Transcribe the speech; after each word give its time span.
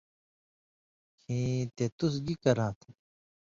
(کھیں 1.19 1.57
تے 1.75 1.85
تُس 1.97 2.13
گی 2.25 2.35
کراتھہ؟ 2.43 2.89